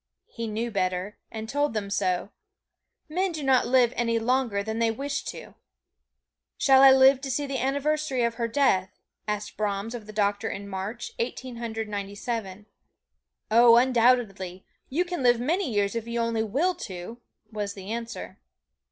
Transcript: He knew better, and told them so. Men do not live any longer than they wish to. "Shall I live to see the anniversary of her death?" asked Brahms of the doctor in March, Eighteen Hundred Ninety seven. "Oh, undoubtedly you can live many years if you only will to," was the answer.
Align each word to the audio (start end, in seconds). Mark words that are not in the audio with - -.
He 0.25 0.47
knew 0.47 0.71
better, 0.71 1.19
and 1.29 1.47
told 1.47 1.75
them 1.75 1.91
so. 1.91 2.31
Men 3.07 3.31
do 3.31 3.43
not 3.43 3.67
live 3.67 3.93
any 3.95 4.17
longer 4.17 4.63
than 4.63 4.79
they 4.79 4.89
wish 4.89 5.23
to. 5.25 5.53
"Shall 6.57 6.81
I 6.81 6.89
live 6.91 7.21
to 7.21 7.29
see 7.29 7.45
the 7.45 7.59
anniversary 7.59 8.23
of 8.23 8.33
her 8.33 8.47
death?" 8.47 8.89
asked 9.27 9.57
Brahms 9.57 9.93
of 9.93 10.07
the 10.07 10.11
doctor 10.11 10.49
in 10.49 10.67
March, 10.67 11.11
Eighteen 11.19 11.57
Hundred 11.57 11.87
Ninety 11.87 12.15
seven. 12.15 12.65
"Oh, 13.51 13.75
undoubtedly 13.77 14.65
you 14.89 15.05
can 15.05 15.21
live 15.21 15.39
many 15.39 15.71
years 15.71 15.93
if 15.93 16.07
you 16.07 16.19
only 16.19 16.41
will 16.43 16.73
to," 16.87 17.21
was 17.51 17.75
the 17.75 17.91
answer. 17.93 18.39